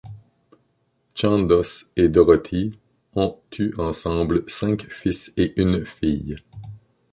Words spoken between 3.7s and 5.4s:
ensemble cinq fils